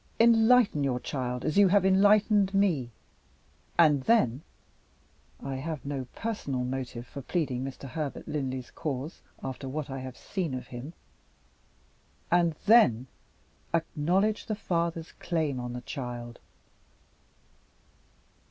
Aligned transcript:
Enlighten 0.19 0.83
your 0.83 0.99
child 0.99 1.45
as 1.45 1.59
you 1.59 1.67
have 1.67 1.85
enlightened 1.85 2.55
me; 2.55 2.89
and 3.77 4.01
then 4.05 4.41
I 5.43 5.57
have 5.57 5.85
no 5.85 6.07
personal 6.15 6.63
motive 6.63 7.05
for 7.05 7.21
pleading 7.21 7.63
Mr. 7.63 7.87
Herbert 7.87 8.27
Linley's 8.27 8.71
cause, 8.71 9.21
after 9.43 9.69
what 9.69 9.91
I 9.91 9.99
have 9.99 10.17
seen 10.17 10.55
of 10.55 10.69
him 10.69 10.93
and 12.31 12.55
then, 12.65 13.05
acknowledge 13.75 14.47
the 14.47 14.55
father's 14.55 15.11
claim 15.11 15.59
on 15.59 15.73
the 15.73 15.81
child." 15.81 16.39